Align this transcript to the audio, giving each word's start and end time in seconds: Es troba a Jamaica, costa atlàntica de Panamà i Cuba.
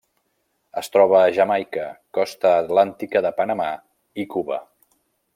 Es 0.81 0.87
troba 0.93 1.17
a 1.17 1.33
Jamaica, 1.35 1.83
costa 2.19 2.53
atlàntica 2.61 3.21
de 3.27 3.33
Panamà 3.41 3.67
i 4.25 4.29
Cuba. 4.37 4.59